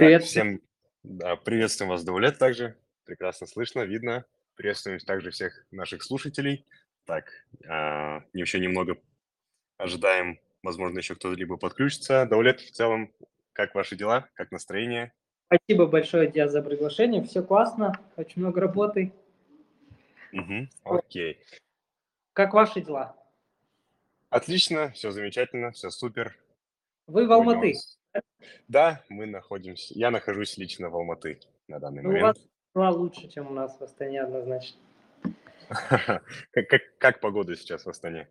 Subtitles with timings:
[0.00, 0.22] Привет.
[0.22, 0.62] Так, всем
[1.02, 2.74] да, приветствуем вас, Даулет, также.
[3.04, 4.24] Прекрасно слышно, видно.
[4.54, 6.64] Приветствуем также всех наших слушателей.
[7.04, 7.30] Так,
[7.68, 8.96] а, еще немного
[9.76, 12.24] ожидаем, возможно, еще кто-либо подключится.
[12.24, 13.12] Даулет, в целом,
[13.52, 15.12] как ваши дела, как настроение?
[15.48, 17.22] Спасибо большое тебе за приглашение.
[17.22, 19.12] Все классно, очень много работы.
[20.32, 21.44] Угу, окей.
[22.32, 23.16] Как ваши дела?
[24.30, 26.38] Отлично, все замечательно, все супер.
[27.06, 27.74] Вы в Алматы?
[28.68, 32.38] Да, мы находимся, я нахожусь лично в Алматы на данный ну, момент.
[32.74, 34.80] У вас дела лучше, чем у нас в Астане, однозначно.
[35.68, 38.28] как, как, как погода сейчас в Астане?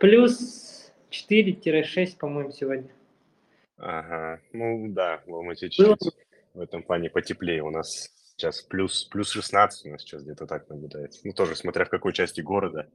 [0.00, 2.90] Плюс 4-6, по-моему, сегодня.
[3.76, 6.14] Ага, ну да, в Алмате чуть-чуть
[6.54, 7.62] в этом плане потеплее.
[7.62, 11.20] У нас сейчас плюс, плюс 16 у нас сейчас где-то так наблюдается.
[11.24, 12.90] Ну, тоже смотря в какой части города.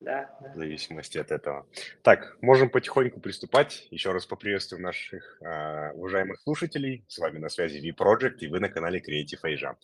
[0.00, 0.52] Да, да.
[0.52, 1.66] В зависимости от этого.
[2.02, 3.88] Так, можем потихоньку приступать.
[3.90, 7.04] Еще раз поприветствую наших э, уважаемых слушателей.
[7.08, 9.76] С вами на связи V-Project, и вы на канале Creative Asia.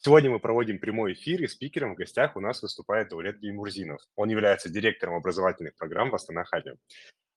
[0.00, 4.00] Сегодня мы проводим прямой эфир, и спикером в гостях у нас выступает Даулет Геймурзинов.
[4.14, 6.76] Он является директором образовательных программ в Астана Хабе.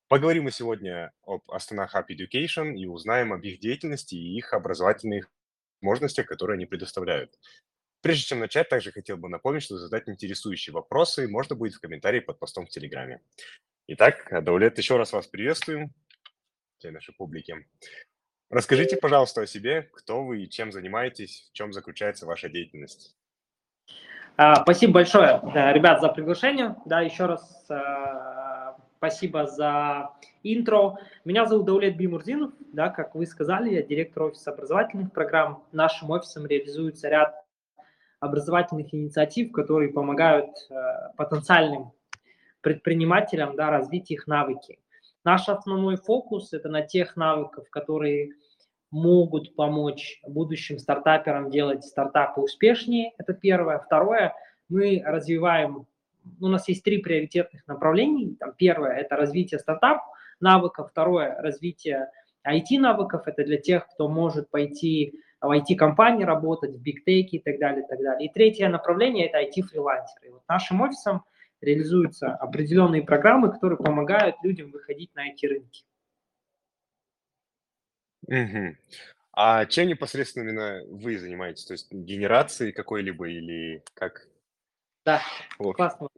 [0.08, 5.28] Поговорим мы сегодня об Астана Hub Education и узнаем об их деятельности и их образовательных
[5.80, 7.38] возможностях, которые они предоставляют.
[8.02, 12.18] Прежде чем начать, также хотел бы напомнить, что задать интересующие вопросы можно будет в комментарии
[12.18, 13.20] под постом в Телеграме.
[13.86, 15.92] Итак, Даулет, еще раз вас приветствуем,
[16.78, 17.64] всей нашей публике.
[18.50, 23.16] Расскажите, пожалуйста, о себе, кто вы и чем занимаетесь, в чем заключается ваша деятельность.
[24.36, 25.40] А, спасибо большое,
[25.72, 26.74] ребят, за приглашение.
[26.84, 30.10] Да, еще раз а, спасибо за
[30.42, 30.98] интро.
[31.24, 35.64] Меня зовут Даулет Бимурзинов, да, как вы сказали, я директор офиса образовательных программ.
[35.70, 37.41] Нашим офисом реализуется ряд
[38.22, 40.74] образовательных инициатив, которые помогают э,
[41.16, 41.90] потенциальным
[42.60, 44.78] предпринимателям да, развить их навыки.
[45.24, 48.30] Наш основной фокус– это на тех навыках, которые
[48.92, 53.12] могут помочь будущим стартаперам делать стартапы успешнее.
[53.18, 53.80] Это первое.
[53.80, 54.34] Второе,
[54.68, 55.88] мы развиваем,
[56.40, 58.36] у нас есть три приоритетных направления.
[58.38, 60.00] Там первое– это развитие стартап
[60.38, 60.90] навыков.
[60.92, 62.08] Второе– развитие
[62.46, 63.22] IT-навыков.
[63.26, 67.88] Это для тех, кто может пойти в IT-компании работать, в бигтеке и так далее, и
[67.88, 68.28] так далее.
[68.28, 70.32] И третье направление– это IT-фрилансеры.
[70.32, 71.24] Вот нашим офисом
[71.60, 75.84] реализуются определенные программы, которые помогают людям выходить на IT-рынки.
[78.26, 78.76] Угу.
[79.34, 81.64] А чем непосредственно именно вы занимаетесь?
[81.64, 84.28] То есть генерацией какой-либо или как?
[85.04, 85.20] Да,
[85.58, 85.76] Ох.
[85.76, 86.08] классно.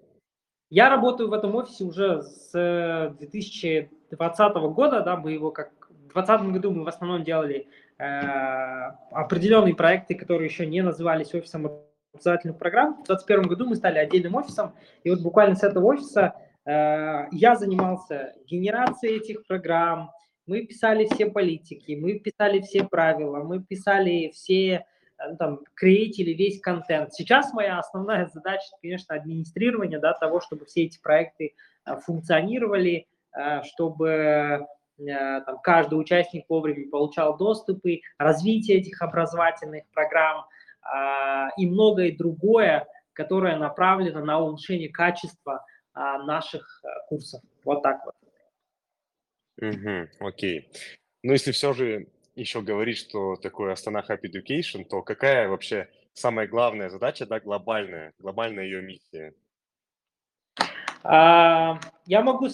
[0.71, 6.53] Я работаю в этом офисе уже с 2020 года, да, мы его как в 2020
[6.53, 11.71] году мы в основном делали определенные проекты, которые еще не назывались офисом
[12.15, 12.95] образовательных программ.
[12.95, 16.35] В 2021 году мы стали отдельным офисом, и вот буквально с этого офиса
[16.65, 20.11] э, я занимался генерацией этих программ,
[20.47, 24.87] мы писали все политики, мы писали все правила, мы писали все,
[25.19, 27.13] э, там, креатили весь контент.
[27.13, 31.55] Сейчас моя основная задача, конечно, администрирование да, того, чтобы все эти проекты
[32.05, 33.07] функционировали,
[33.65, 34.65] чтобы Э,
[34.97, 40.45] там, каждый участник вовремя получал доступы, развитие этих образовательных программ
[40.83, 47.43] а, и многое другое, которое направлено на улучшение качества а, наших э, курсов.
[47.65, 48.15] Вот так вот.
[49.61, 50.69] Угу, окей.
[51.23, 56.49] Ну, если все же еще говорить, что такое Астана Happy Education, то какая вообще самая
[56.49, 59.35] главная задача, да, глобальная, глобальная ее миссия?
[61.03, 62.49] А, я могу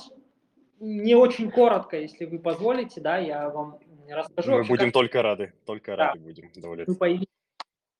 [0.80, 4.50] не очень коротко, если вы позволите, да, я вам расскажу.
[4.50, 4.94] Мы вообще, будем как...
[4.94, 6.08] только рады, только да.
[6.08, 7.26] рады будем.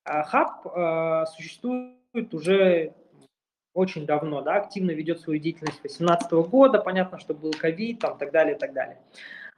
[0.04, 2.94] А, хаб э, существует уже
[3.74, 8.18] очень давно, да, активно ведет свою деятельность с 2018 года, понятно, что был ковид, там,
[8.18, 8.98] так далее, так далее.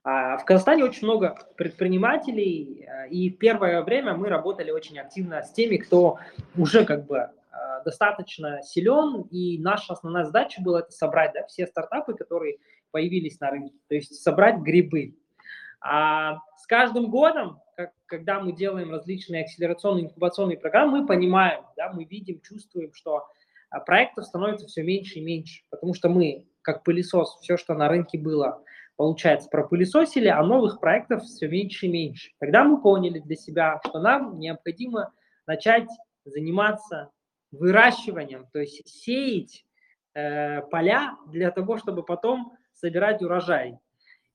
[0.05, 5.43] А в Казахстане очень много предпринимателей, э, и в первое время мы работали очень активно
[5.43, 6.19] с теми, кто
[6.57, 7.31] уже как бы э,
[7.85, 12.59] достаточно силен, и наша основная задача была это собрать да, все стартапы, которые
[12.93, 15.17] появились на рынке, то есть собрать грибы.
[15.81, 21.93] А с каждым годом, как, когда мы делаем различные акселерационные инкубационные программы, мы понимаем, да,
[21.93, 23.27] мы видим, чувствуем, что
[23.71, 27.89] а, проектов становится все меньше и меньше, потому что мы, как пылесос, все, что на
[27.89, 28.63] рынке было,
[28.97, 32.31] получается, пропылесосили, а новых проектов все меньше и меньше.
[32.39, 35.13] Тогда мы поняли для себя, что нам необходимо
[35.47, 35.89] начать
[36.25, 37.11] заниматься
[37.51, 39.65] выращиванием, то есть сеять
[40.15, 43.79] э, поля для того, чтобы потом собирать урожай.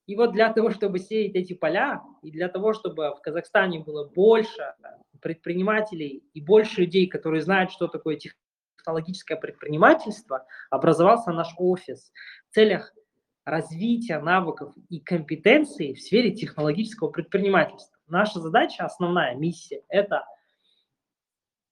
[0.05, 4.07] И вот для того, чтобы сеять эти поля, и для того, чтобы в Казахстане было
[4.07, 4.73] больше
[5.21, 12.11] предпринимателей и больше людей, которые знают, что такое технологическое предпринимательство, образовался наш офис
[12.49, 12.93] в целях
[13.43, 17.97] развития навыков и компетенций в сфере технологического предпринимательства.
[18.07, 20.25] Наша задача, основная миссия– это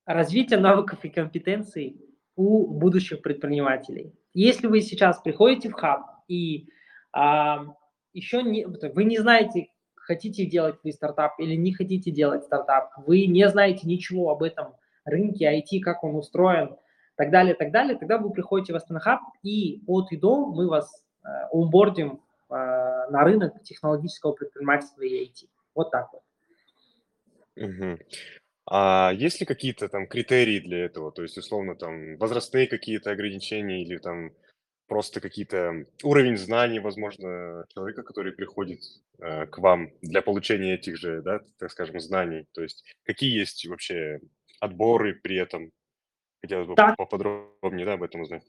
[0.06, 2.02] развитие навыков и компетенций
[2.36, 4.14] у будущих предпринимателей.
[4.34, 6.68] Если вы сейчас приходите в хаб и
[7.12, 7.66] а,
[8.14, 13.26] еще не, вы не знаете, хотите делать вы стартап или не хотите делать стартап, вы
[13.26, 16.76] не знаете ничего об этом рынке IT, как он устроен,
[17.16, 20.68] так далее, так далее, тогда вы приходите в Астана Хаб, и от и до мы
[20.68, 21.30] вас э,
[22.50, 25.48] э, на рынок технологического предпринимательства и IT.
[25.74, 26.22] Вот так вот.
[27.56, 27.98] Угу.
[28.68, 31.12] А есть ли какие-то там критерии для этого?
[31.12, 34.32] То есть, условно, там возрастные какие-то ограничения или там
[34.88, 38.82] просто какие-то уровень знаний, возможно, человека, который приходит
[39.20, 42.48] э, к вам для получения этих же, да, так скажем, знаний.
[42.54, 44.20] То есть, какие есть вообще
[44.60, 45.72] отборы при этом?
[46.42, 46.98] Хотелось бы так.
[46.98, 48.44] поподробнее да, об этом узнать.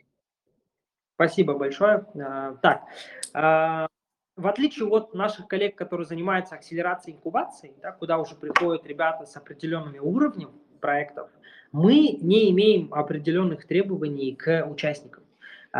[1.14, 2.04] Спасибо большое.
[2.20, 2.84] А, так,
[3.32, 3.88] а,
[4.36, 9.34] в отличие от наших коллег, которые занимаются акселерацией инкубацией, да, куда уже приходят ребята с
[9.36, 11.30] определенными уровнями проектов,
[11.72, 15.24] мы не имеем определенных требований к участникам,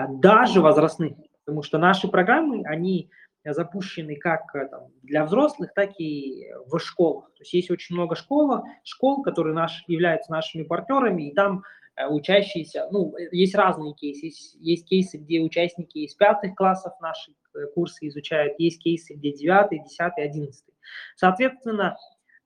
[0.09, 1.15] даже возрастных,
[1.45, 3.11] потому что наши программы, они
[3.45, 7.27] запущены как э, там, для взрослых, так и в школах.
[7.37, 11.63] То есть есть очень много школ, школ, которые наш, являются нашими партнерами, и там
[11.97, 14.27] Э, учащиеся, ну, есть разные кейсы.
[14.27, 19.33] Есть, есть кейсы, где участники из пятых классов наши э, курсы изучают, есть кейсы, где
[19.33, 20.75] девятый, десятый, одиннадцатый.
[21.17, 21.97] Соответственно,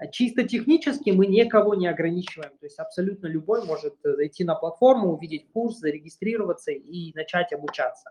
[0.09, 2.53] чисто технически мы никого не ограничиваем.
[2.59, 8.11] То есть абсолютно любой может зайти на платформу, увидеть курс, зарегистрироваться и начать обучаться.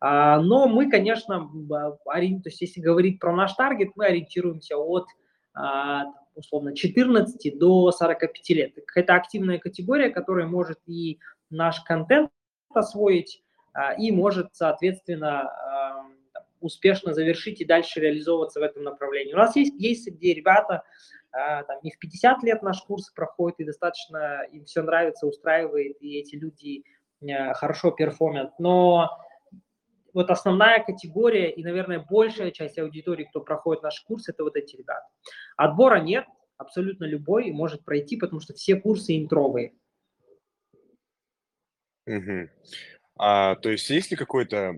[0.00, 1.98] А, но мы, конечно, то
[2.44, 5.06] есть если говорить про наш таргет, мы ориентируемся от
[5.54, 6.04] а,
[6.34, 8.72] условно 14 до 45 лет.
[8.94, 11.18] Это активная категория, которая может и
[11.50, 12.30] наш контент
[12.74, 13.42] освоить,
[13.72, 15.50] а, и может, соответственно,
[16.64, 19.34] успешно завершить и дальше реализовываться в этом направлении.
[19.34, 20.82] У нас есть кейсы, где ребята
[21.30, 26.00] а, там, и в 50 лет наш курс проходит, и достаточно им все нравится, устраивает,
[26.00, 26.84] и эти люди
[27.54, 28.52] хорошо перформят.
[28.58, 29.10] Но
[30.12, 34.76] вот основная категория и, наверное, большая часть аудитории, кто проходит наш курс, это вот эти
[34.76, 35.06] ребята.
[35.56, 36.24] Отбора нет,
[36.56, 39.74] абсолютно любой может пройти, потому что все курсы интровые.
[42.06, 42.48] Угу.
[43.16, 44.74] А, то есть есть ли какой-то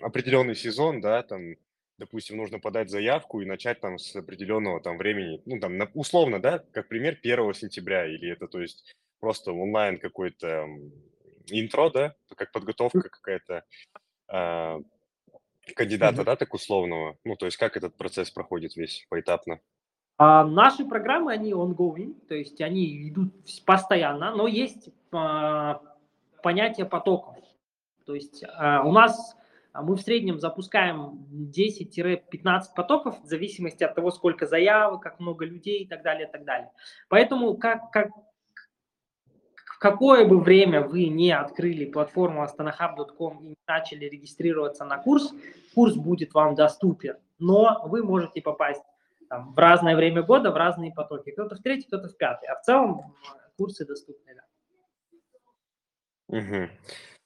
[0.00, 1.56] определенный сезон, да, там,
[1.98, 6.64] допустим, нужно подать заявку и начать там с определенного там времени, ну, там, условно, да,
[6.72, 10.66] как пример 1 сентября, или это, то есть, просто онлайн какой-то
[11.48, 13.64] интро, да, как подготовка какая-то
[14.28, 14.80] а,
[15.74, 16.24] кандидата, mm-hmm.
[16.24, 17.16] да, так условного?
[17.24, 19.60] Ну, то есть как этот процесс проходит весь поэтапно?
[20.16, 23.32] А, наши программы, они ongoing, то есть они идут
[23.64, 25.80] постоянно, но есть а,
[26.42, 27.36] понятие потоков.
[28.06, 29.36] То есть а, у нас
[29.82, 31.26] мы в среднем запускаем
[31.56, 36.30] 10-15 потоков в зависимости от того, сколько заявок, как много людей и так далее, и
[36.30, 36.70] так далее.
[37.08, 38.10] Поэтому как, как,
[39.64, 45.32] в какое бы время вы не открыли платформу astanahub.com и не начали регистрироваться на курс,
[45.74, 48.82] курс будет вам доступен, но вы можете попасть
[49.28, 51.32] там, в разное время года, в разные потоки.
[51.32, 52.46] Кто-то в третий, кто-то в пятый.
[52.46, 53.14] А в целом
[53.56, 54.44] курсы доступны, да.
[56.38, 56.68] Угу.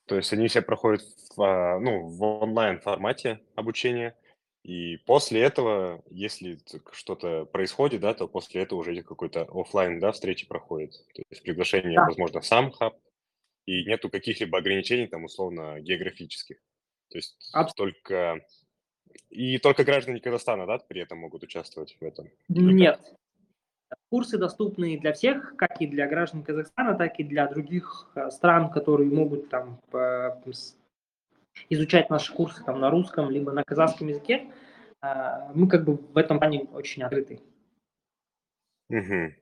[0.08, 1.02] То есть они все проходят
[1.37, 4.16] в, а, ну, в онлайн формате обучения,
[4.64, 6.58] и после этого, если
[6.93, 10.93] что-то происходит, да, то после этого уже какой-то офлайн, да, встречи проходит.
[11.15, 12.06] То есть приглашение, да.
[12.06, 12.96] возможно, сам хаб,
[13.67, 16.56] и нету каких-либо ограничений, там, условно, географических.
[17.10, 17.72] То есть Аб...
[17.74, 18.41] только
[19.31, 22.31] и только граждане Казахстана, да, при этом могут участвовать в этом?
[22.48, 23.00] Нет.
[24.11, 28.71] Курсы доступны для всех, как и для граждан Казахстана, так и для других э, стран,
[28.71, 29.81] которые могут там
[31.71, 34.51] изучать наши курсы там на русском либо на казахском языке.
[35.03, 37.41] Э, мы как бы в этом плане очень открыты.
[38.91, 39.35] Угу.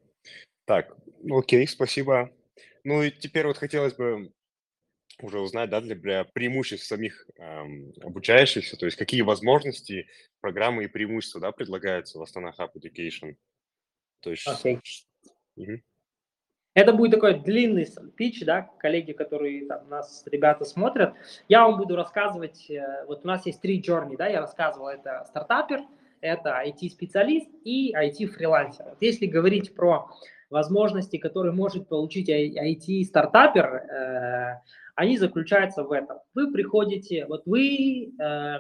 [0.65, 0.97] Так,
[1.31, 2.31] окей, спасибо.
[2.85, 4.33] Ну и теперь вот хотелось бы
[5.21, 10.09] уже узнать, да, для, преимуществ самих эм, обучающихся, то есть какие возможности,
[10.41, 13.37] программы и преимущества, да, предлагаются в Astana Hub Education.
[14.27, 14.49] То есть...
[14.49, 14.81] Okay.
[15.57, 15.81] Угу.
[16.75, 21.15] Это будет такой длинный пич, да, коллеги, которые там нас, ребята, смотрят.
[21.49, 25.25] Я вам буду рассказывать, э, вот у нас есть три journey, да, я рассказывал, это
[25.29, 25.83] стартапер,
[26.21, 28.85] это IT-специалист и IT-фрилансер.
[28.91, 30.11] Вот если говорить про
[30.51, 34.61] возможности, которые может получить IT-стартапер, э,
[34.97, 36.19] они заключаются в этом.
[36.35, 38.59] Вы приходите, вот вы э,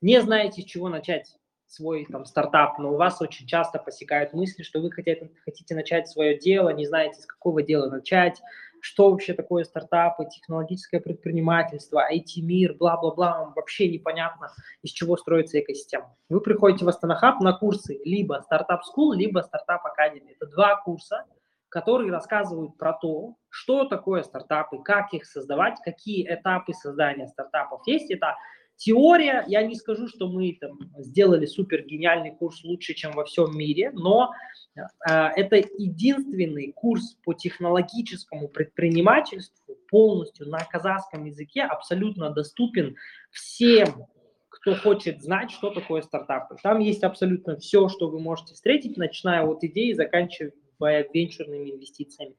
[0.00, 1.32] не знаете, с чего начать
[1.66, 6.08] свой там стартап, но у вас очень часто посекают мысли, что вы хотите, хотите начать
[6.08, 8.40] свое дело, не знаете, с какого дела начать,
[8.80, 16.16] что вообще такое стартапы, технологическое предпринимательство, IT-мир, бла-бла-бла, вам вообще непонятно, из чего строится экосистема.
[16.28, 20.36] Вы приходите в Астана на курсы либо Startup School, либо Startup Academy.
[20.38, 21.24] Это два курса,
[21.68, 28.10] которые рассказывают про то, что такое стартапы, как их создавать, какие этапы создания стартапов есть.
[28.10, 28.36] Это
[28.76, 33.56] теория, я не скажу, что мы там сделали супер гениальный курс лучше, чем во всем
[33.56, 34.32] мире, но
[34.76, 34.80] э,
[35.10, 42.96] это единственный курс по технологическому предпринимательству полностью на казахском языке, абсолютно доступен
[43.30, 44.06] всем,
[44.48, 46.56] кто хочет знать, что такое стартапы.
[46.62, 52.34] Там есть абсолютно все, что вы можете встретить, начиная от идеи, заканчивая венчурными инвестициями.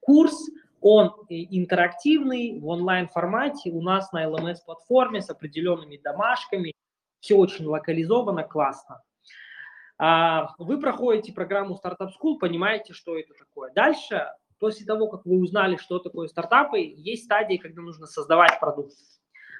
[0.00, 6.72] Курс он интерактивный, в онлайн-формате, у нас на LMS-платформе с определенными домашками,
[7.20, 9.02] все очень локализовано, классно.
[9.98, 13.70] А, вы проходите программу Startup School, понимаете, что это такое.
[13.74, 14.26] Дальше,
[14.58, 18.94] после того, как вы узнали, что такое стартапы, есть стадии, когда нужно создавать продукт.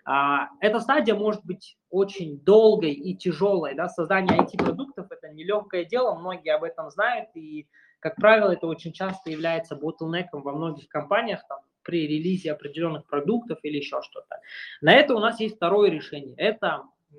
[0.07, 3.75] А, эта стадия может быть очень долгой и тяжелой.
[3.75, 3.89] Да?
[3.89, 7.69] Создание IT-продуктов– это нелегкое дело, многие об этом знают, и
[8.00, 13.59] как правило, это очень часто является ботлнеком во многих компаниях там, при релизе определенных продуктов
[13.62, 14.40] или еще что-то.
[14.80, 16.35] На это у нас есть второе решение.
[16.37, 17.16] Это э,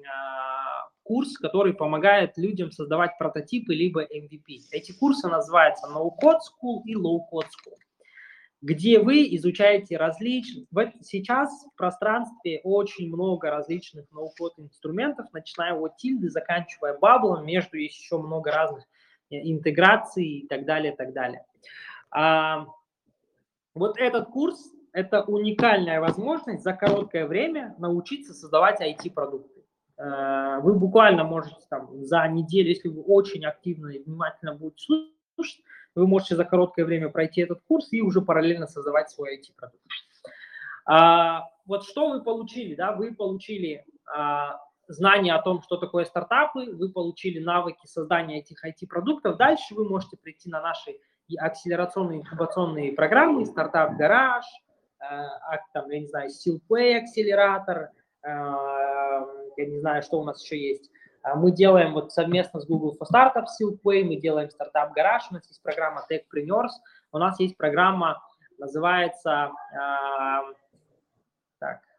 [1.03, 4.59] курс, который помогает людям создавать прототипы либо MVP.
[4.71, 7.77] Эти курсы называются No Code School и Low Code School
[8.61, 10.67] где вы изучаете различные...
[11.01, 18.00] Сейчас в пространстве очень много различных ноу-код инструментов, начиная от тильды, заканчивая баблом, между есть
[18.00, 18.85] еще много разных
[19.31, 21.45] интеграции и так далее, и так далее.
[22.11, 22.67] А,
[23.73, 29.63] вот этот курс– это уникальная возможность за короткое время научиться создавать IT-продукты.
[29.97, 34.85] А, вы буквально можете там за неделю, если вы очень активно и внимательно будете
[35.35, 35.61] слушать,
[35.95, 39.83] вы можете за короткое время пройти этот курс и уже параллельно создавать свой IT-продукт.
[40.85, 44.59] А, вот что вы получили, да, вы получили а,
[44.91, 49.38] знания о том, что такое стартапы, вы получили навыки создания этих IT-продуктов.
[49.38, 50.98] Дальше вы можете прийти на наши
[51.38, 54.45] акселерационные инкубационные программы, стартап гараж,
[55.00, 55.05] э,
[55.74, 57.89] там, я не знаю, Silkway акселератор,
[58.24, 58.29] э,
[59.57, 60.89] я не знаю, что у нас еще есть.
[61.24, 65.36] А мы делаем вот совместно с Google for Startup Silkway, мы делаем стартап гараж, у
[65.36, 66.71] нас есть программа Techpreneurs,
[67.12, 68.21] у нас есть программа,
[68.57, 70.60] называется, э,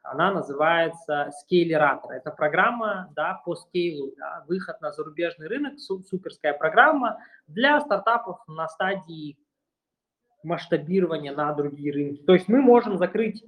[0.02, 2.10] она называется Scalerator.
[2.10, 8.68] Это программа да, по скейлу, да, выход на зарубежный рынок, суперская программа для стартапов на
[8.68, 9.38] стадии
[10.42, 12.22] масштабирования на другие рынки.
[12.22, 13.44] То есть мы можем закрыть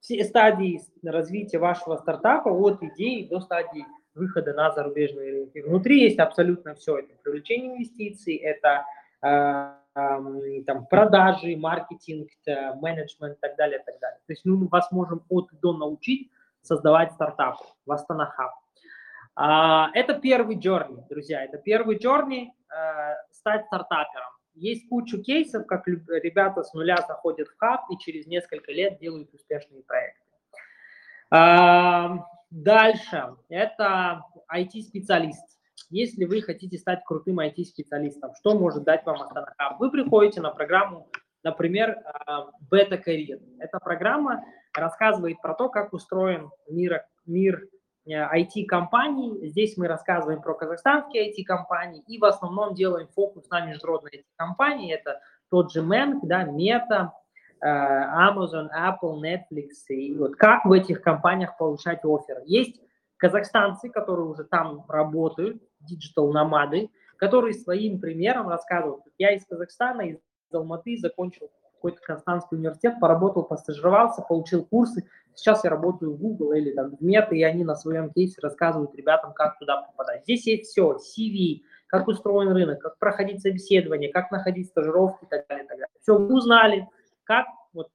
[0.00, 5.58] все стадии развития вашего стартапа от идеи до стадии выхода на зарубежные рынки.
[5.60, 6.98] Внутри есть абсолютно все.
[6.98, 8.84] Это привлечение инвестиций, это
[9.22, 14.18] э, там, продажи, маркетинг, э, менеджмент и так далее, так далее.
[14.26, 16.30] То есть мы вас можем от и до научить
[16.62, 18.52] создавать стартапы в Астана Хаб.
[19.36, 24.30] А, это первый journey, друзья, это первый journey э, стать стартапером.
[24.54, 29.34] Есть куча кейсов, как ребята с нуля заходят в хаб и через несколько лет делают
[29.34, 30.20] успешные проекты.
[32.50, 35.53] Дальше, это IT-специалист
[35.94, 41.08] если вы хотите стать крутым IT-специалистом, что может дать вам Астана Вы приходите на программу,
[41.44, 41.98] например,
[42.70, 43.40] Beta Career.
[43.60, 44.44] Эта программа
[44.76, 47.68] рассказывает про то, как устроен мир, мир
[48.06, 49.38] IT-компаний.
[49.40, 54.92] Э, Здесь мы рассказываем про казахстанские IT-компании и в основном делаем фокус на международные IT-компании.
[54.92, 55.20] Это
[55.50, 57.10] тот же Menk, да, Meta,
[57.60, 59.86] э, Amazon, Apple, Netflix.
[59.88, 62.42] И вот как в этих компаниях получать оферы.
[62.46, 62.80] Есть
[63.24, 69.02] казахстанцы, которые уже там работают, диджитал-номады, которые своим примером рассказывают.
[69.16, 70.18] Я из Казахстана, из
[70.52, 75.08] Алматы закончил какой-то казахстанский университет, поработал, постажировался, получил курсы.
[75.34, 78.94] Сейчас я работаю в Google или там в Meta, и они на своем кейсе рассказывают
[78.94, 80.24] ребятам, как туда попадать.
[80.24, 85.46] Здесь есть все, CV, как устроен рынок, как проходить собеседование, как находить стажировки и так
[85.48, 85.64] далее.
[85.64, 85.86] Так далее.
[86.02, 86.88] Все, узнали,
[87.24, 87.88] как вот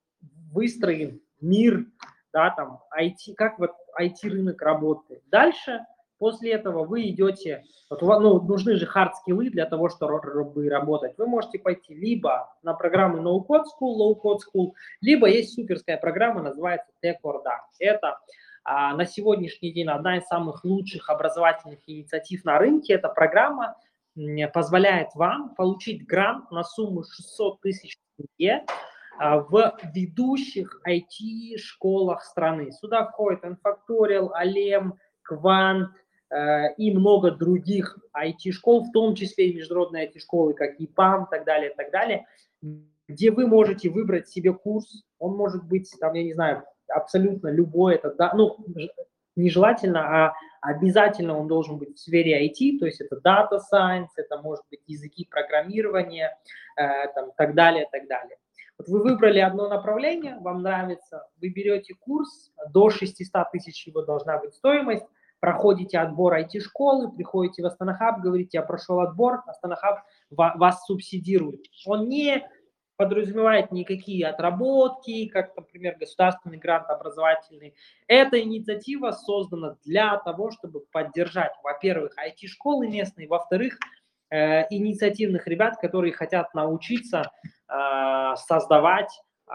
[0.52, 1.86] выстроен мир,
[2.34, 5.22] да, там, IT, как вот IT-рынок работает.
[5.30, 5.86] Дальше–
[6.20, 11.18] После этого вы идете, вот, ну, нужны же хард-скиллы для того, чтобы работать.
[11.18, 15.98] Вы можете пойти либо на программы No Code School, Low Code School, либо есть суперская
[15.98, 17.62] программа, называется Tech or Done.
[17.80, 18.20] Это
[18.66, 22.96] а, на сегодняшний день одна из самых лучших образовательных инициатив на рынке.
[22.96, 23.78] Эта программа
[24.54, 28.66] позволяет вам получить грант на сумму 600 тысяч а,
[29.18, 32.72] в ведущих IT-школах страны.
[32.72, 34.94] Сюда входит Infactorial, Alem,
[35.30, 35.88] Quant,
[36.32, 41.46] Э, и много других IT-школ, в том числе и международные IT-школы, как ИПАМ и так
[41.46, 42.26] далее, и так далее.
[43.08, 45.04] где вы можете выбрать себе курс.
[45.18, 47.96] Он может быть, там, я не знаю, абсолютно любой.
[47.96, 48.58] Это, да, ну,
[49.36, 54.40] нежелательно, а обязательно он должен быть в сфере IT, то есть это Data Science, это
[54.44, 56.38] может быть языки программирования,
[56.78, 58.38] э, там, так далее, так далее.
[58.80, 64.38] Вот вы выбрали одно направление, вам нравится, вы берете курс, до 600 тысяч его должна
[64.40, 65.06] быть стоимость,
[65.42, 71.66] проходите отбор IT-школы, приходите в Астанахаб, говорите, я прошел отбор, Астанахаб вас субсидирует.
[71.86, 72.48] Он не
[72.96, 77.76] подразумевает никакие отработки, как, например, государственный грант образовательный.
[78.08, 83.78] Эта инициатива создана для того, чтобы поддержать, во-первых, IT-школы местные, во-вторых,
[84.30, 87.32] э, инициативных ребят, которые хотят научиться
[87.68, 89.12] э, создавать,
[89.48, 89.52] э,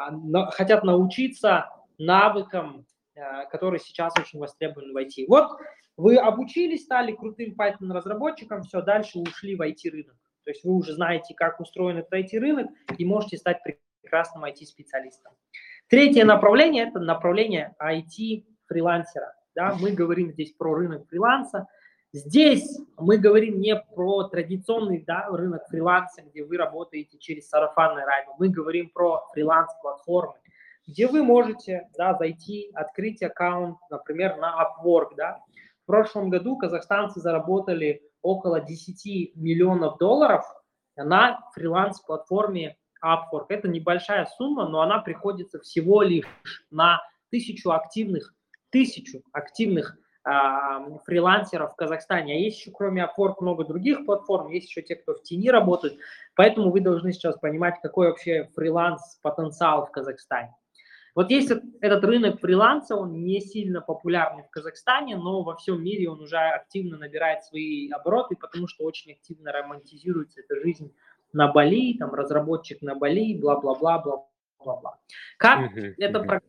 [0.52, 5.26] хотят научиться навыкам, э, которые сейчас очень востребованы в IT.
[5.28, 5.58] Вот
[5.96, 10.16] вы обучились, стали крутым Python-разработчиком, все, дальше ушли в IT-рынок.
[10.44, 13.60] То есть вы уже знаете, как устроен этот IT-рынок и можете стать
[14.02, 15.32] прекрасным IT-специалистом.
[15.88, 19.34] Третье направление– это направление IT-фрилансера.
[19.54, 21.68] Да, мы говорим здесь про рынок фриланса–
[22.14, 28.34] Здесь мы говорим не про традиционный да, рынок фриланса, где вы работаете через сарафанное радио.
[28.38, 30.34] Мы говорим про фриланс-платформы,
[30.86, 35.16] где вы можете да, зайти, открыть аккаунт, например, на Upwork.
[35.16, 35.40] Да.
[35.82, 40.44] В прошлом году казахстанцы заработали около 10 миллионов долларов
[40.94, 43.46] на фриланс-платформе Upwork.
[43.48, 47.00] Это небольшая сумма, но она приходится всего лишь на
[47.32, 48.32] тысячу активных,
[48.70, 52.34] тысячу активных фрилансеров в Казахстане.
[52.34, 55.98] А есть еще, кроме Upwork, много других платформ, есть еще те, кто в тени работают.
[56.34, 60.54] Поэтому вы должны сейчас понимать, какой вообще фриланс-потенциал в Казахстане.
[61.14, 66.08] Вот есть этот рынок фриланса, он не сильно популярный в Казахстане, но во всем мире
[66.10, 70.92] он уже активно набирает свои обороты, потому что очень активно романтизируется эта жизнь
[71.32, 74.98] на Бали, там разработчик на Бали, бла-бла-бла, бла-бла-бла.
[75.36, 76.42] Как uh-huh, эта uh-huh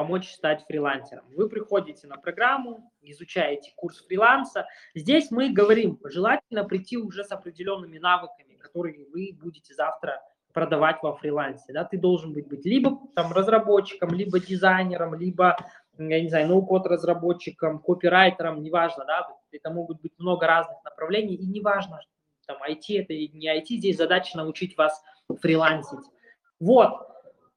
[0.00, 1.26] помочь стать фрилансером.
[1.36, 4.66] Вы приходите на программу, изучаете курс фриланса.
[4.94, 10.22] Здесь мы говорим, желательно прийти уже с определенными навыками, которые вы будете завтра
[10.54, 11.74] продавать во фрилансе.
[11.74, 11.84] Да?
[11.84, 15.58] Ты должен быть, быть либо там разработчиком, либо дизайнером, либо,
[15.98, 21.46] я не знаю, ноу-код разработчиком, копирайтером, неважно, да, это могут быть много разных направлений, и
[21.46, 22.00] неважно,
[22.46, 25.02] там IT это или не IT, здесь задача научить вас
[25.42, 26.06] фрилансить.
[26.58, 27.09] Вот,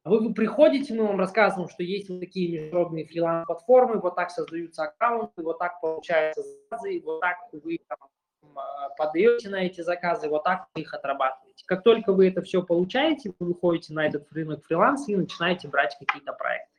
[0.06, 4.84] вы, вы приходите, мы вам рассказываем, что есть вот такие международные фриланс-платформы, вот так создаются
[4.84, 7.98] аккаунты, вот так получаются заказы, вот так вы там,
[8.56, 11.64] а, подаете на эти заказы, вот так вы их отрабатываете.
[11.66, 15.96] Как только вы это все получаете, вы выходите на этот рынок фриланса и начинаете брать
[15.98, 16.70] какие-то проекты.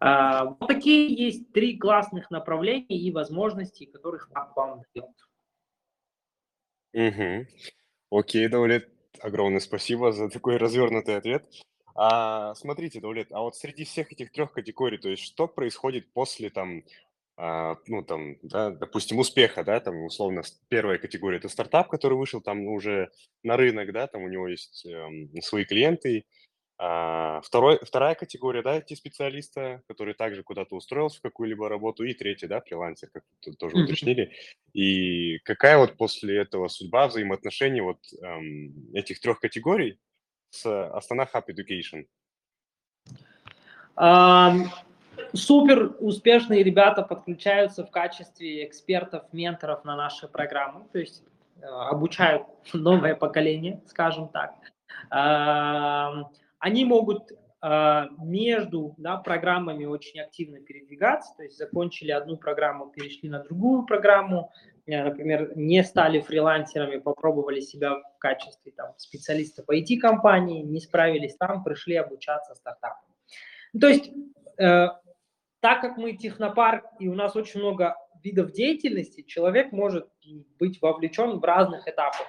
[0.00, 5.10] А, вот такие есть три классных направления и возможности, которых вам дает.
[6.92, 7.46] Угу.
[8.10, 11.46] Окей, Даулет, огромное спасибо за такой развернутый ответ.
[12.02, 16.48] А, смотрите, Даулет, а вот среди всех этих трех категорий, то есть что происходит после
[16.48, 16.82] там,
[17.36, 22.40] а, ну там, да, допустим, успеха, да, там условно первая категория это стартап, который вышел
[22.40, 23.10] там уже
[23.42, 26.24] на рынок, да, там у него есть эм, свои клиенты.
[26.78, 32.14] А, второй, вторая категория, да, эти специалисты, который также куда-то устроился в какую-либо работу, и
[32.14, 33.84] третий, да, фрилансер, как тут тоже mm-hmm.
[33.84, 34.32] уточнили.
[34.72, 39.98] И какая вот после этого судьба взаимоотношений вот эм, этих трех категорий,
[40.50, 42.06] с Астана Hub Education?
[45.32, 51.22] Супер успешные ребята подключаются в качестве экспертов, менторов на наши программы, то есть
[51.60, 54.54] э, обучают новое поколение, скажем так.
[56.58, 57.32] Они могут
[57.62, 63.86] а, между да, программами очень активно передвигаться, то есть закончили одну программу, перешли на другую
[63.86, 70.80] программу, Э, например, не стали фрилансерами, попробовали себя в качестве там, специалиста по IT-компании, не
[70.80, 73.08] справились там, пришли обучаться стартапам.
[73.72, 74.10] Ну, то есть,
[74.58, 74.88] э,
[75.60, 80.08] так как мы технопарк и у нас очень много видов деятельности, человек может
[80.58, 82.26] быть вовлечен в разных этапах.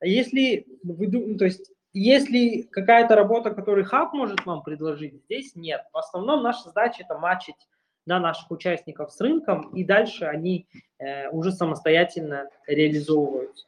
[0.00, 5.82] Если вы, ну, то есть, если какая-то работа, которую хаб может вам предложить, здесь нет.
[5.92, 7.68] В основном наша задача это матчить
[8.06, 10.66] на наших участников с рынком, и дальше они
[10.98, 13.66] э, уже самостоятельно реализовываются.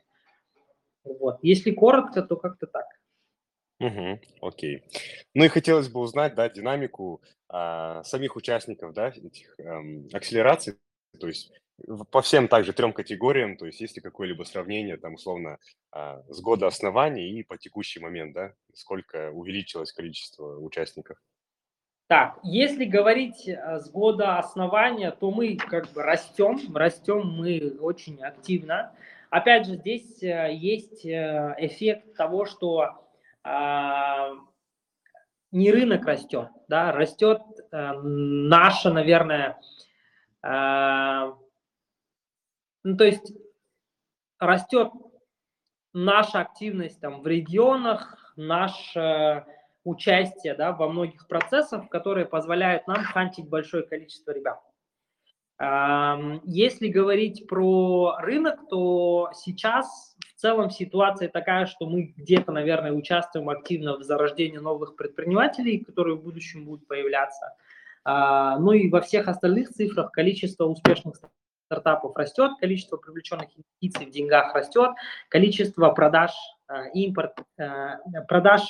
[1.04, 1.38] Вот.
[1.42, 2.86] Если коротко, то как-то так.
[3.78, 4.84] Угу, окей.
[5.34, 10.78] Ну и хотелось бы узнать, да, динамику а, самих участников, да, этих эм, акселераций,
[11.20, 11.52] то есть
[12.10, 15.58] по всем также трем категориям, то есть есть ли какое-либо сравнение, там, условно,
[15.92, 21.18] а, с года основания и по текущий момент, да, сколько увеличилось количество участников?
[22.08, 28.22] Так, если говорить э, с года основания, то мы как бы растем, растем мы очень
[28.22, 28.92] активно.
[29.28, 33.02] Опять же, здесь э, есть э, эффект того, что
[35.52, 37.40] не рынок растет, да, растет
[37.70, 39.60] наша, наверное,
[40.42, 41.32] э,
[42.82, 43.32] ну, то есть
[44.40, 44.90] растет
[45.92, 49.44] наша активность там в регионах, наше
[49.86, 54.60] участие да, во многих процессах, которые позволяют нам хантить большое количество ребят.
[56.44, 63.48] Если говорить про рынок, то сейчас в целом ситуация такая, что мы где-то, наверное, участвуем
[63.48, 67.56] активно в зарождении новых предпринимателей, которые в будущем будут появляться.
[68.04, 71.16] А, ну и во всех остальных цифрах количество успешных
[71.64, 74.90] стартапов растет, количество привлеченных инвестиций в деньгах растет,
[75.28, 76.32] количество продаж,
[76.68, 77.96] а, импорт, а,
[78.28, 78.62] продаж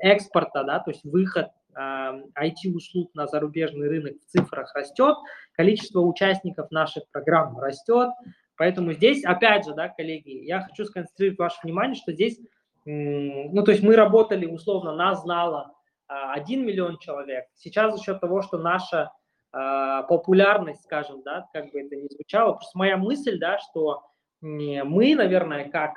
[0.00, 5.16] экспорта, да, то есть выход IT-услуг на зарубежный рынок в цифрах растет,
[5.52, 8.10] количество участников наших программ растет.
[8.56, 12.38] Поэтому здесь, опять же, да, коллеги, я хочу сконцентрировать ваше внимание, что здесь,
[12.84, 15.74] ну, то есть мы работали, условно, нас знало
[16.06, 17.46] 1 миллион человек.
[17.54, 19.10] Сейчас за счет того, что наша
[19.50, 24.04] популярность, скажем, да, как бы это ни звучало, просто моя мысль, да, что
[24.40, 25.94] мы, наверное, как,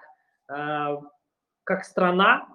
[1.63, 2.47] как страна,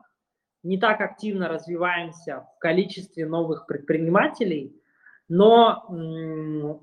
[0.63, 4.77] не так активно развиваемся в количестве новых предпринимателей,
[5.29, 6.81] но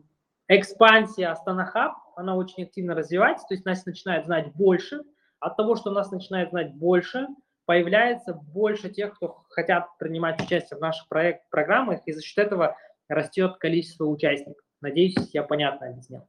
[0.47, 5.01] экспансия Астана Хаб, она очень активно развивается, то есть нас начинает знать больше.
[5.39, 7.27] От того, что нас начинает знать больше,
[7.65, 12.75] появляется больше тех, кто хотят принимать участие в наших проект, программах, и за счет этого
[13.07, 14.63] растет количество участников.
[14.81, 16.27] Надеюсь, я понятно объяснил.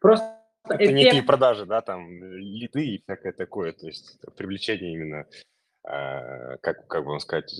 [0.00, 0.94] Просто это эффект...
[0.94, 5.51] некие продажи, да, там лиды и всякое такое, то есть привлечение именно Э,
[5.82, 7.52] как, как бы вам сказать,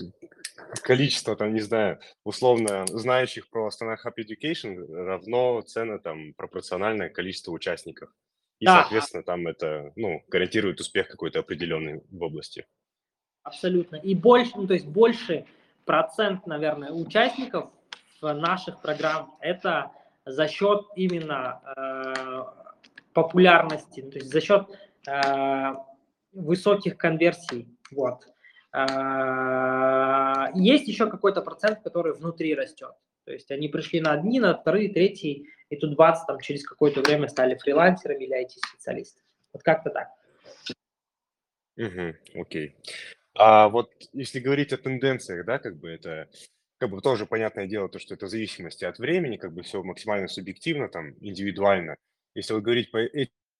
[0.81, 7.51] количество, там, не знаю, условно знающих про Astana Hub Education равно цена там пропорциональное количество
[7.51, 8.09] участников.
[8.59, 8.81] И, да.
[8.81, 12.65] соответственно, там это, ну, гарантирует успех какой-то определенный в области.
[13.43, 13.97] Абсолютно.
[13.97, 15.45] И больше, ну, то есть больше
[15.85, 17.69] процент, наверное, участников
[18.21, 19.91] в наших программ это
[20.25, 22.43] за счет именно э,
[23.13, 24.67] популярности, то есть за счет
[25.07, 25.75] э,
[26.31, 28.27] высоких конверсий вот.
[28.71, 32.93] А, есть еще какой-то процент, который внутри растет.
[33.25, 37.01] То есть они пришли на одни, на вторые, третьи, и тут бац, там через какое-то
[37.01, 39.23] время стали фрилансерами или IT-специалистами.
[39.53, 40.09] Вот как-то так.
[41.77, 42.75] Угу, окей.
[43.35, 46.29] А вот если говорить о тенденциях, да, как бы это
[46.77, 49.81] как бы тоже понятное дело, то, что это в зависимости от времени, как бы все
[49.83, 51.95] максимально субъективно, там, индивидуально.
[52.35, 52.97] Если вот говорить по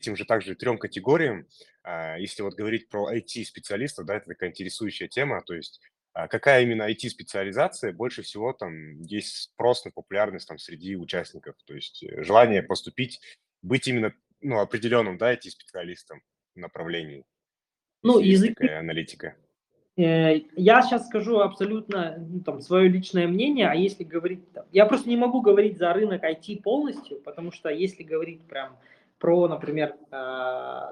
[0.04, 1.48] этим же также трем категориям,
[1.84, 5.80] а, если вот говорить про IT-специалистов, да, это такая интересующая тема, то есть
[6.14, 11.74] а, какая именно IT-специализация больше всего там есть спрос на популярность там среди участников, то
[11.74, 13.22] есть э, желание поступить,
[13.62, 16.22] быть именно ну, определенным, да, IT-специалистом
[16.56, 17.24] в направлении.
[18.04, 18.58] Ну, язык...
[18.58, 19.36] Такая аналитика.
[19.96, 24.42] Э, я сейчас скажу абсолютно ну, там, свое личное мнение, а если говорить...
[24.74, 28.78] Я просто не могу говорить за рынок IT полностью, потому что если говорить прям
[29.24, 30.16] про, например, э,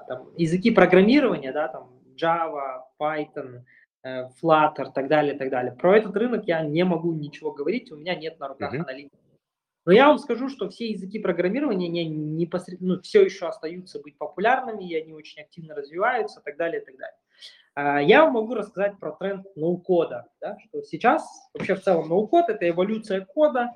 [0.08, 3.60] там, языки программирования, да, там Java, Python,
[4.04, 5.72] э, Flutter, так далее, так далее.
[5.72, 8.80] Про этот рынок я не могу ничего говорить, у меня нет на руках mm-hmm.
[8.80, 9.16] аналитики.
[9.84, 14.16] Но я вам скажу, что все языки программирования не, непосредственно, ну, все еще остаются быть
[14.16, 18.02] популярными, и они очень активно развиваются, так далее, так далее.
[18.02, 22.46] Э, я вам могу рассказать про тренд ноу-кода, да, что сейчас вообще в целом ноу-код–
[22.48, 23.72] это эволюция кода,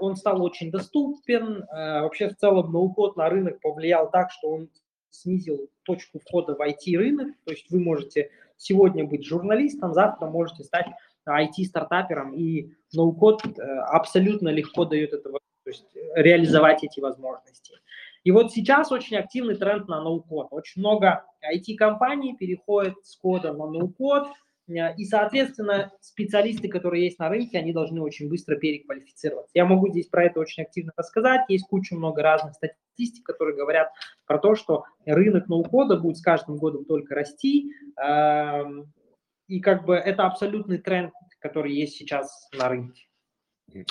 [0.00, 1.64] он стал очень доступен.
[1.64, 4.70] Э, вообще в целом ноу-код на рынок повлиял так, что он
[5.10, 7.34] снизил точку входа в IT-рынок.
[7.44, 10.86] То есть вы можете сегодня быть журналистом, завтра можете стать
[11.28, 17.74] IT-стартапером, и ноу-код э, абсолютно легко дает это, то есть реализовать эти возможности.
[18.24, 20.48] И вот сейчас очень активный тренд на ноу-код.
[20.50, 27.28] Очень много IT-компаний переходят с кода на ноу-код, Э, и, соответственно, специалисты, которые есть на
[27.28, 29.50] рынке, они должны очень быстро переквалифицироваться.
[29.54, 31.42] Я могу здесь про это очень активно рассказать.
[31.48, 33.90] Есть куча много разных статистик, которые говорят
[34.26, 37.72] про то, что рынок ноу-кода будет с каждым годом только расти.
[37.96, 38.92] Эм,
[39.48, 43.06] и как бы это абсолютный тренд, который есть сейчас на рынке.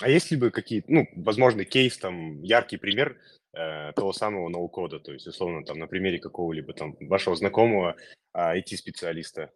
[0.01, 3.17] А есть ли бы какие-то, ну, возможно, кейс, там, яркий пример
[3.53, 7.95] э, того самого ноу-кода, то есть, условно, там, на примере какого-либо там вашего знакомого
[8.33, 9.51] э, IT-специалиста?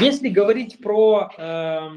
[0.00, 1.88] Если говорить про, э,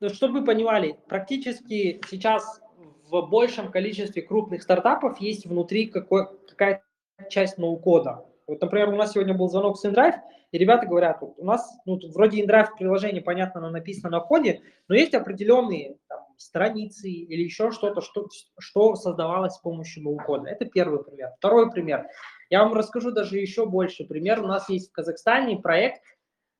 [0.00, 2.60] ну, чтобы вы понимали, практически сейчас
[3.08, 6.82] в большем количестве крупных стартапов есть внутри какой, какая-то
[7.28, 8.24] часть ноу-кода.
[8.46, 10.16] Вот, например, у нас сегодня был звонок с InDrive,
[10.50, 14.94] и ребята говорят, у нас ну, вроде InDrive приложение, понятно, оно написано на коде, но
[14.94, 18.28] есть определенные там, страницы или еще что-то, что,
[18.58, 20.48] что создавалось с помощью ноу-кода.
[20.48, 21.30] Это первый пример.
[21.38, 22.06] Второй пример.
[22.50, 24.42] Я вам расскажу даже еще больше пример.
[24.42, 26.02] У нас есть в Казахстане проект,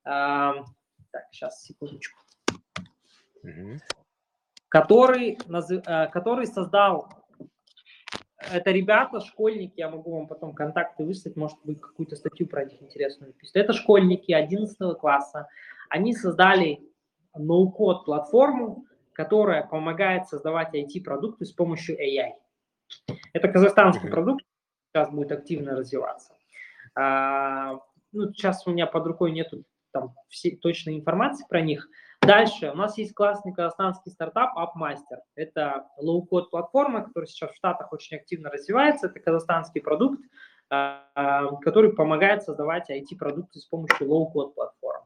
[0.04, 2.20] так, сейчас, секундочку,
[4.68, 7.08] который, э, который создал,
[8.50, 12.82] это ребята, школьники, я могу вам потом контакты выслать, может быть, какую-то статью про них
[12.82, 13.64] интересную написать.
[13.64, 15.48] Это школьники 11 класса,
[15.88, 16.80] они создали
[17.34, 22.32] ноу-код платформу, которая помогает создавать IT-продукты с помощью AI.
[23.32, 24.44] Это казахстанский продукт,
[24.88, 26.34] сейчас будет активно развиваться.
[26.94, 27.74] А,
[28.12, 31.88] ну, сейчас у меня под рукой нету там всей точной информации про них.
[32.20, 35.18] Дальше у нас есть классный казахстанский стартап AppMaster.
[35.34, 39.08] Это low-code платформа, которая сейчас в Штатах очень активно развивается.
[39.08, 40.20] Это казахстанский продукт,
[40.70, 45.02] а, а, который помогает создавать IT-продукты с помощью low-code платформ.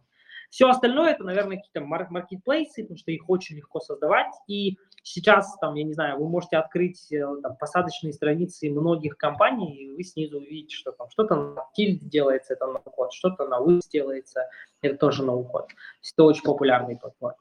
[0.50, 4.32] Все остальное это, наверное, какие-то мар- маркетплейсы, потому что их очень легко создавать.
[4.46, 9.76] И сейчас, там, я не знаю, вы можете открыть э, там, посадочные страницы многих компаний,
[9.76, 13.82] и вы снизу увидите, что там что-то на Tilda делается, это no-code, что-то на Wix
[13.90, 14.48] делается,
[14.82, 15.24] это тоже.
[15.24, 15.66] То
[16.00, 17.36] есть Это очень популярный платформа.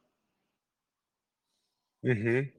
[2.04, 2.51] Мгм.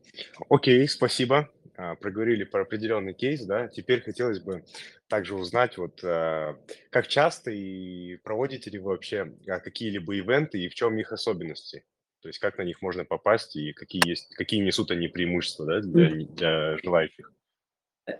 [0.48, 1.48] Окей, спасибо.
[1.76, 3.68] А, Проговорили про определенный кейс, да.
[3.68, 4.64] Теперь хотелось бы
[5.06, 6.58] также узнать, вот а,
[6.90, 11.84] как часто и проводите ли вы вообще а, какие-либо ивенты и в чем их особенности?
[12.26, 15.80] То есть как на них можно попасть и какие есть, какие несут они преимущества, да,
[15.80, 17.32] для, для желающих?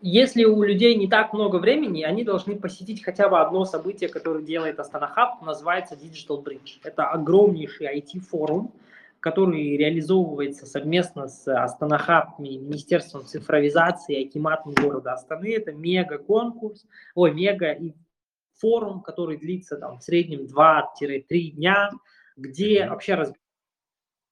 [0.01, 4.45] Если у людей не так много времени, они должны посетить хотя бы одно событие, которое
[4.45, 6.79] делает Астана Хаб, называется Digital Bridge.
[6.85, 8.73] Это огромнейший IT-форум,
[9.19, 15.53] который реализовывается совместно с Астана Хаб, Министерством цифровизации и Акиматом города Астаны.
[15.53, 17.93] Это мега-конкурс, ой, мега и
[18.61, 21.91] форум, который длится там в среднем 2-3 дня,
[22.37, 23.46] где вообще разбираются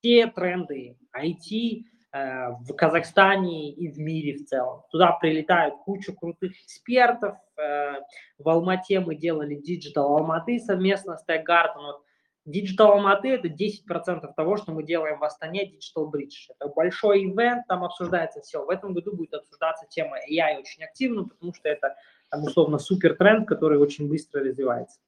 [0.05, 4.83] все тренды IT э, в Казахстане и в мире в целом.
[4.91, 7.37] Туда прилетают куча крутых экспертов.
[7.57, 7.95] э,
[8.39, 11.77] В Алмате мы делали Digital Алматы совместно с TechGarden.
[11.77, 12.03] Вот
[12.47, 16.53] Digital Алматы– это 10% того, что мы делаем в Астане Digital Bridge.
[16.55, 18.63] Это большой ивент, там обсуждается все.
[18.63, 21.97] В этом году будет обсуждаться тема AI очень активно, потому что это,
[22.29, 25.01] там, условно, супер тренд, который очень быстро развивается.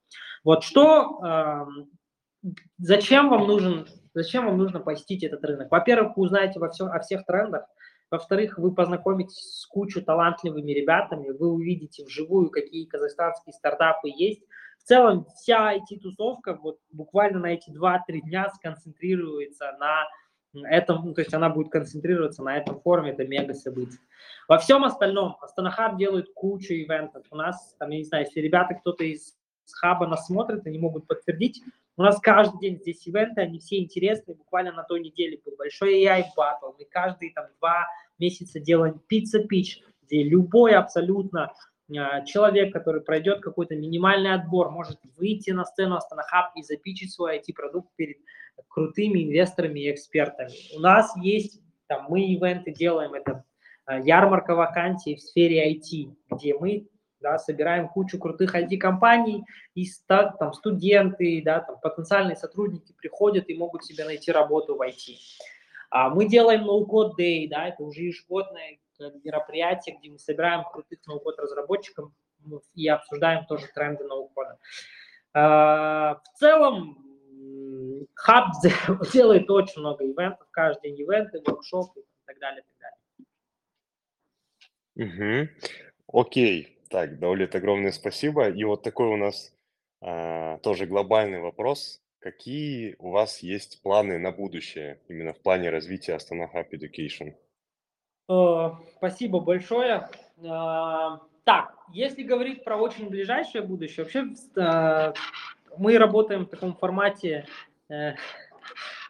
[0.43, 1.91] Вот что, эм,
[2.79, 5.71] зачем вам нужен, зачем вам нужно посетить этот рынок?
[5.71, 7.67] Во-первых, вы узнаете во всем, о всех трендах.
[8.11, 14.43] Во-вторых, вы познакомитесь с кучей талантливыми ребятами, вы увидите вживую, какие казахстанские стартапы есть.
[14.79, 20.07] В целом вся IT-тусовка вот буквально на эти 2-3 дня сконцентрируется на
[20.65, 24.01] этом, ну, то есть она будет концентрироваться на этом форуме, это мега событие.
[24.49, 27.27] Во всем остальном Астана Хаб делает кучу ивентов.
[27.31, 29.37] У нас, там, я не знаю, если ребята, кто-то из
[29.73, 31.63] хаба нас смотрит, они могут подтвердить,
[31.97, 34.37] у нас каждый день здесь ивенты, они все интересные.
[34.37, 36.73] Буквально на той неделе был большой AI батл.
[36.79, 37.87] Мы каждые там два
[38.19, 41.55] месяца делаем пицца пич, где любой абсолютно
[41.89, 47.13] э, человек, который пройдет какой-то минимальный отбор, может выйти на сцену Астана Хаб и запичить
[47.13, 48.19] свой IT-продукт перед
[48.69, 50.53] крутыми инвесторами и экспертами.
[50.77, 53.45] У нас есть, там, мы ивенты делаем, это
[53.87, 56.89] э, ярмарка вакансий в сфере IT, где мы
[57.27, 63.85] да, собираем кучу крутых IT-компаний, и там студенты, да, там потенциальные сотрудники приходят и могут
[63.85, 65.17] себе найти работу в IT.
[65.91, 71.01] А мы делаем No-Code Day, да, это уже ежегодное э, мероприятие, где мы собираем крутых
[71.09, 72.13] No-Code разработчиков
[72.75, 74.57] и обсуждаем тоже тренды No-Code.
[75.35, 76.97] А, В целом,
[78.15, 78.53] хаб
[79.13, 82.79] делает очень много ивентов, каждый день ивенты, воркшопы и так далее, и так
[84.95, 85.49] далее.
[85.49, 85.51] Мгм.
[86.13, 86.76] Окей.
[86.89, 88.49] Так, Даулет, огромное спасибо.
[88.49, 89.53] И вот такой у нас
[90.01, 92.01] а, тоже глобальный вопрос.
[92.19, 97.35] Какие у вас есть планы на будущее, именно в плане развития Астана Hub Education?
[98.29, 100.09] Э, Спасибо большое.
[100.39, 105.13] Э, Так, если говорить про очень ближайшее будущее, вообще э,
[105.79, 107.47] мы работаем в таком формате,
[107.89, 108.15] э,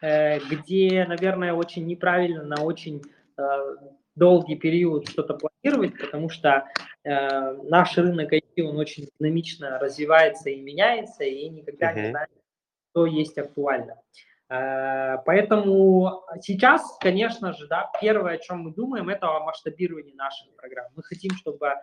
[0.01, 3.01] э, где, наверное, очень неправильно на очень
[3.37, 3.75] э,
[4.15, 6.67] долгий период что-то планировать, потому что
[7.07, 12.09] наш рынок IT, он очень динамично развивается и меняется, и никогда не Мгм.
[12.11, 12.29] знаешь,
[12.91, 13.95] что есть актуально.
[14.49, 20.55] Э, Поэтому сейчас, конечно же, да, первое, о чем мы думаем, это о масштабировании наших
[20.55, 20.87] программ.
[20.95, 21.73] Мы хотим, чтобы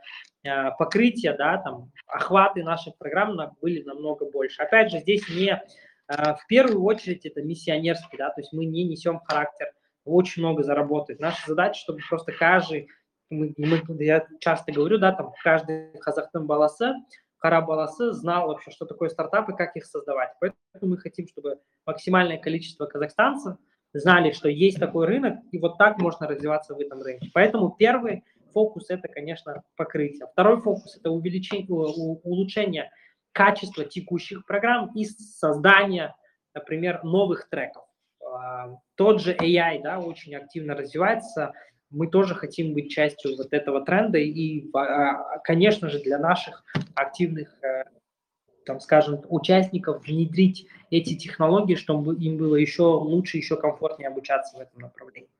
[0.43, 4.63] э, покрытие, да, там, охваты наших программ были намного больше.
[4.63, 5.63] Опять же, здесь не э,
[6.09, 9.71] в первую очередь это миссионерский, да, то есть мы не несем характер
[10.07, 11.21] очень много заработать.
[11.21, 12.89] Наша задача, чтобы просто каждый,
[13.31, 16.95] мы, мы- я часто говорю, да, там каждый казахстан баласы,
[17.39, 20.31] кара баласы знал вообще, что такое стартапы, как их создавать.
[20.41, 23.57] Поэтому мы хотим, чтобы максимальное количество казахстанцев
[23.93, 27.31] знали, что есть такой рынок, и вот так можно развиваться в этом рынке.
[27.33, 30.27] Поэтому первый фокус это, конечно, покрытие.
[30.33, 32.91] Второй фокус это увеличение, улучшение
[33.33, 36.15] качества текущих программ и создание
[36.55, 37.85] например, новых треков.
[38.25, 41.53] А, тот же AI, да, очень активно развивается,
[41.91, 47.57] мы тоже хотим быть частью вот этого тренда и, а, конечно же, для наших активных,
[47.63, 47.85] э,
[48.65, 54.61] там, скажем, участников внедрить эти технологии, чтобы им было еще лучше, еще комфортнее обучаться в
[54.61, 55.31] этом направлении.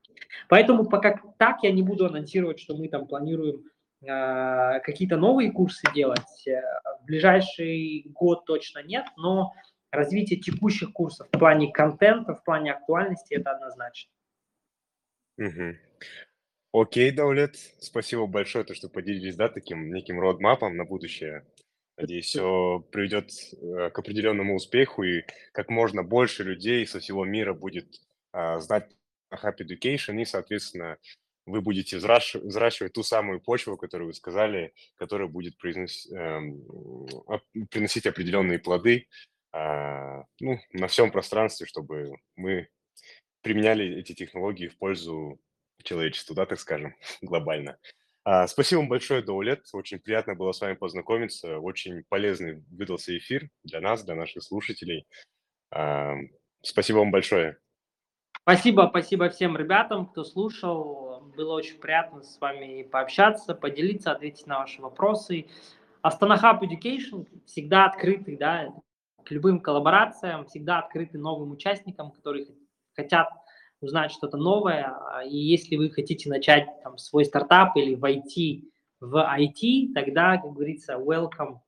[0.47, 3.63] Поэтому пока так я не буду анонсировать, что мы там планируем
[4.01, 6.47] э, какие-то новые курсы делать.
[6.47, 6.61] Э,
[7.01, 9.53] в ближайший год точно нет, но
[9.91, 14.11] развитие текущих курсов в плане контента, в плане актуальности это однозначно.
[15.37, 15.75] Угу.
[16.77, 21.47] Окей, Даулет, спасибо большое, то, что поделились, да, таким неким родмапом на будущее.
[21.95, 27.53] Надеюсь, все приведет э, к определенному успеху, и как можно больше людей со всего мира
[27.53, 28.01] будет
[28.33, 28.93] а, знать
[29.31, 30.97] Happy Education, и, соответственно,
[31.45, 36.61] вы будете взращивать ту самую почву, которую вы сказали, которая будет приносить, эм,
[37.71, 39.07] приносить определенные плоды
[39.53, 42.67] а, ну, на всем пространстве, чтобы мы
[43.43, 45.39] применяли эти технологии в пользу
[45.85, 47.77] человечеству, да, так скажем, глобально.
[48.23, 49.65] А, спасибо вам большое, Даулет.
[49.71, 51.59] Очень приятно было с вами познакомиться.
[51.59, 55.07] Очень полезный выдался эфир для нас, для наших слушателей.
[55.71, 56.15] А,
[56.61, 57.57] спасибо вам большое.
[58.41, 61.31] Спасибо, спасибо всем ребятам, кто слушал.
[61.35, 65.47] Было очень приятно с вами пообщаться, поделиться, ответить на ваши вопросы.
[66.01, 68.73] Астана Hub Education всегда открытый, да,
[69.23, 72.47] к любым коллаборациям, всегда открыты новым участникам, которые
[72.95, 73.29] хотят
[73.81, 74.85] узнать что-то новое.
[74.85, 80.53] А, и если вы хотите начать там, свой стартап или войти в IT, тогда, как
[80.53, 81.59] говорится, welcome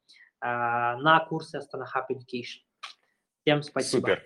[0.43, 2.61] uh, на курсы Астана Hub Education.
[3.41, 4.01] Всем спасибо.
[4.01, 4.23] Супер.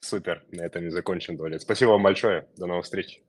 [0.00, 0.44] Супер.
[0.50, 1.62] На этом и закончим, Давлет.
[1.62, 2.48] Спасибо вам большое.
[2.56, 3.22] До новых встреч.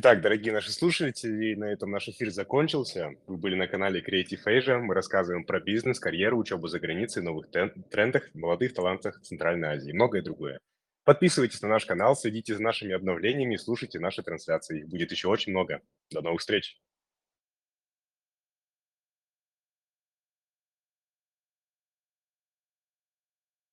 [0.00, 3.16] Итак, дорогие наши слушатели, на этом наш эфир закончился.
[3.26, 4.78] Вы были на канале Creative Asia.
[4.78, 9.92] Мы рассказываем про бизнес, карьеру, учебу за границей, новых трендах, молодых талантах Центральной Азии и
[9.92, 10.60] многое другое.
[11.02, 14.82] Подписывайтесь на наш канал, следите за нашими обновлениями, слушайте наши трансляции.
[14.82, 15.80] Их будет еще очень много.
[16.12, 16.78] До новых встреч!